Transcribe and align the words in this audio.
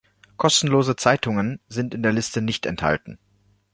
Kostenlose 0.35 0.95
Zeitungen 0.95 1.59
sind 1.69 1.93
in 1.93 2.01
der 2.01 2.11
Liste 2.11 2.41
nicht 2.41 2.65
enthalten. 2.65 3.19